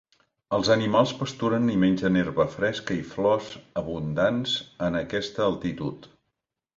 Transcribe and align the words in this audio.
Els 0.57 0.69
animals 0.75 1.11
pasturen 1.17 1.67
i 1.73 1.75
mengen 1.83 2.15
herba 2.21 2.45
fresca 2.53 2.97
i 3.01 3.05
flors 3.11 3.51
abundants 3.83 4.55
en 4.89 4.97
aquesta 5.03 5.45
altitud. 5.49 6.09